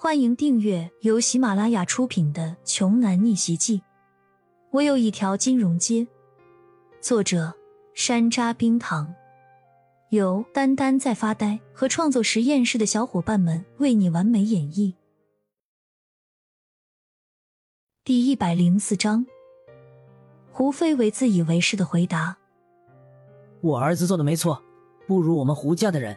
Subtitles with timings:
[0.00, 3.78] 欢迎订阅由喜马拉雅出品的《穷男逆袭记》。
[4.70, 6.06] 我有一条金融街。
[7.00, 7.52] 作者：
[7.94, 9.12] 山楂冰糖，
[10.10, 14.94] 由丹丹在发呆和创作实验室的小伙伴们为你完美演绎。
[18.04, 19.26] 第一百零四章，
[20.52, 22.38] 胡飞为自以为是的回答
[23.60, 24.62] ：“我儿子做的没错，
[25.08, 26.16] 不如我们胡家的人，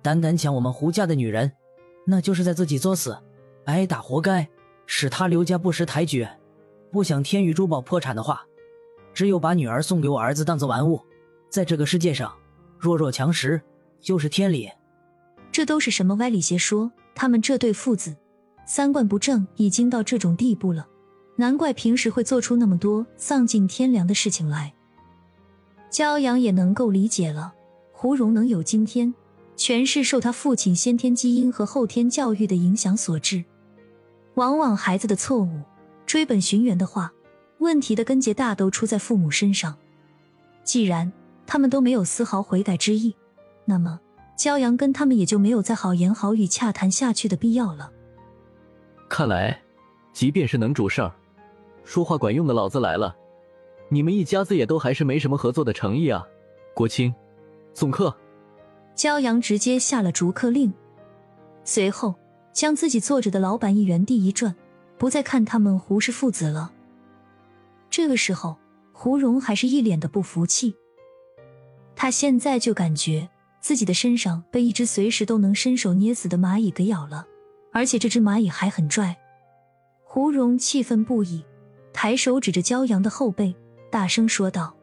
[0.00, 1.52] 胆敢抢我们胡家的女人。”
[2.10, 3.18] 那就是在自己作死，
[3.66, 4.48] 挨打活该。
[4.86, 6.26] 使他刘家不识抬举，
[6.90, 8.42] 不想天宇珠宝破产的话，
[9.12, 10.98] 只有把女儿送给我儿子当做玩物。
[11.50, 12.32] 在这个世界上，
[12.78, 13.60] 弱肉强食
[14.00, 14.70] 就是天理。
[15.52, 16.90] 这都是什么歪理邪说？
[17.14, 18.16] 他们这对父子
[18.64, 20.88] 三观不正，已经到这种地步了，
[21.36, 24.72] 难怪平时会做出那么多丧尽天良的事情来。
[25.90, 27.52] 骄阳也能够理解了，
[27.92, 29.12] 胡蓉能有今天。
[29.58, 33.44] 全是受他父亲先天基因和后天教育的影响所致。
[34.36, 35.62] 往往孩子的错误，
[36.06, 37.12] 追本寻源的话，
[37.58, 39.76] 问题的根结大都出在父母身上。
[40.62, 41.12] 既然
[41.44, 43.16] 他们都没有丝毫悔改之意，
[43.64, 43.98] 那么
[44.38, 47.90] 骄阳跟他们也就没有再好言好语洽谈下去的必要了。
[49.08, 49.60] 看来，
[50.12, 51.12] 即便是能主事儿、
[51.82, 53.16] 说话管用的老子来了，
[53.88, 56.24] 你们一家子也都还是没什么合作的诚意啊！
[56.74, 57.12] 国清，
[57.74, 58.14] 送客。
[58.98, 60.74] 骄阳直接下了逐客令，
[61.62, 62.16] 随后
[62.52, 64.52] 将自己坐着的老板一原地一转，
[64.98, 66.72] 不再看他们胡氏父子了。
[67.88, 68.56] 这个时候，
[68.92, 70.74] 胡蓉还是一脸的不服气。
[71.94, 73.28] 他现在就感觉
[73.60, 77.24] 自己的身上被一只随时都能伸手捏死的蚂蚁给咬了，
[77.72, 79.16] 而且这只蚂蚁还很拽。
[80.02, 81.44] 胡蓉气愤不已，
[81.92, 83.54] 抬手指着骄阳的后背，
[83.92, 84.74] 大声说道：“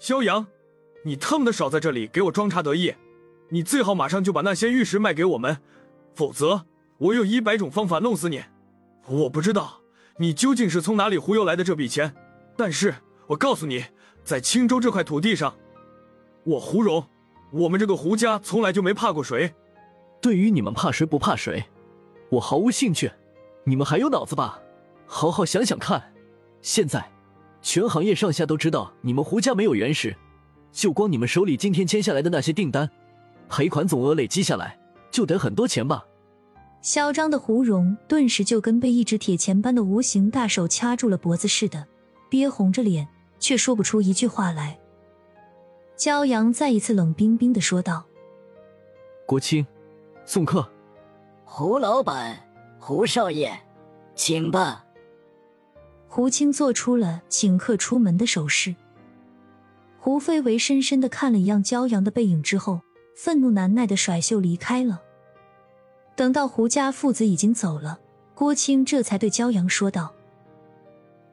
[0.00, 0.46] 骄阳！”
[1.06, 2.92] 你他妈的少在这里给我装叉得意！
[3.50, 5.56] 你最好马上就把那些玉石卖给我们，
[6.16, 6.66] 否则
[6.98, 8.42] 我有一百种方法弄死你！
[9.06, 9.82] 我不知道
[10.16, 12.12] 你究竟是从哪里忽悠来的这笔钱，
[12.56, 12.92] 但是
[13.28, 13.84] 我告诉你，
[14.24, 15.54] 在青州这块土地上，
[16.42, 17.06] 我胡蓉，
[17.52, 19.54] 我们这个胡家从来就没怕过谁。
[20.20, 21.64] 对于你们怕谁不怕谁，
[22.30, 23.08] 我毫无兴趣。
[23.62, 24.60] 你们还有脑子吧？
[25.06, 26.12] 好好想想看。
[26.62, 27.08] 现在，
[27.62, 30.12] 全行业上下都知道你们胡家没有原石。
[30.76, 32.90] 就光你们手里今天签下来的那些订单，
[33.48, 34.78] 赔款总额累积下来
[35.10, 36.04] 就得很多钱吧？
[36.82, 41.86] 嚣张的胡蓉顿时就跟被一只铁钳般的无形大手掐住了脖子似的，
[42.28, 44.78] 憋红着脸，却说不出一句话来。
[45.96, 48.04] 骄阳再一次冷冰冰的说道
[49.24, 49.66] ：“国清，
[50.26, 50.70] 送客。”
[51.42, 52.38] 胡老板，
[52.78, 53.50] 胡少爷，
[54.14, 54.84] 请吧。
[56.06, 58.74] 胡青做出了请客出门的手势。
[60.06, 62.80] 胡飞为深深的看了一样骄阳的背影之后，
[63.16, 65.02] 愤怒难耐的甩袖离开了。
[66.14, 67.98] 等到胡家父子已经走了，
[68.32, 70.14] 郭青这才对骄阳说道：“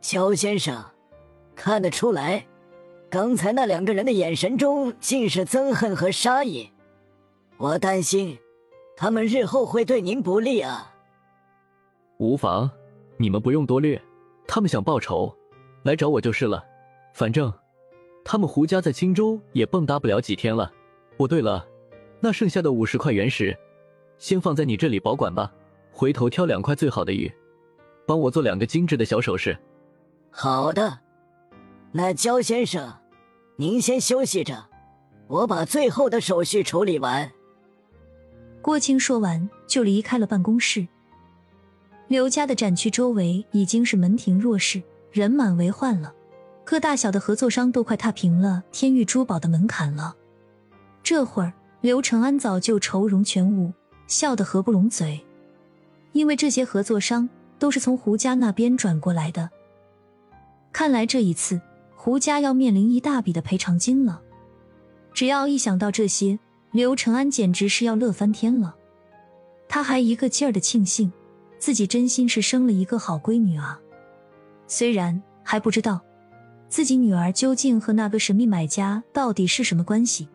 [0.00, 0.82] 焦先生，
[1.54, 2.46] 看得出来，
[3.10, 6.70] 刚才那两个人的眼神中尽是憎恨和杀意，
[7.58, 8.38] 我担心
[8.96, 10.94] 他们日后会对您不利啊。”
[12.16, 12.70] 无妨，
[13.18, 14.00] 你们不用多虑，
[14.48, 15.30] 他们想报仇，
[15.82, 16.64] 来找我就是了，
[17.12, 17.52] 反正。
[18.24, 20.70] 他们胡家在青州也蹦跶不了几天了。
[21.18, 21.66] 哦，对了，
[22.20, 23.56] 那剩下的五十块原石，
[24.18, 25.52] 先放在你这里保管吧。
[25.90, 27.30] 回头挑两块最好的玉，
[28.06, 29.56] 帮我做两个精致的小首饰。
[30.30, 31.00] 好的，
[31.92, 32.98] 那焦先生，
[33.56, 34.68] 您先休息着，
[35.26, 37.30] 我把最后的手续处理完。
[38.62, 40.86] 郭青说完就离开了办公室。
[42.08, 46.14] 刘家的展区周围已经是门庭若市，人满为患了。
[46.64, 50.16] 各大小的合作商都快踏平了天域珠宝的门槛了。
[51.02, 53.72] 这会儿，刘承安早就愁容全无，
[54.06, 55.24] 笑得合不拢嘴，
[56.12, 57.28] 因为这些合作商
[57.58, 59.50] 都是从胡家那边转过来的。
[60.72, 61.60] 看来这一次，
[61.96, 64.22] 胡家要面临一大笔的赔偿金了。
[65.12, 66.38] 只要一想到这些，
[66.70, 68.76] 刘承安简直是要乐翻天了。
[69.68, 71.12] 他还一个劲儿的庆幸，
[71.58, 73.80] 自己真心是生了一个好闺女啊。
[74.68, 76.00] 虽然还不知道。
[76.72, 80.26] 自己女儿究竟和那个神秘买家到底是什么关系？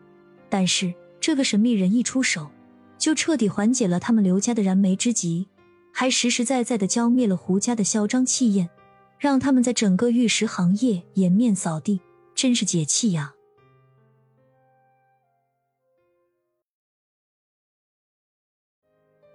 [0.48, 2.48] 但是这个神秘人一出手，
[2.96, 5.48] 就彻底缓解了他们刘家的燃眉之急，
[5.92, 8.70] 还实实在在的浇灭了胡家的嚣张气焰，
[9.18, 12.00] 让他们在整个玉石行业颜面扫地，
[12.36, 13.34] 真是解气呀！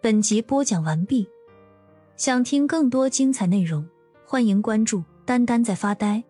[0.01, 1.27] 本集播讲完毕，
[2.15, 3.85] 想听更多精彩内容，
[4.25, 6.23] 欢迎关注“丹丹在发呆”。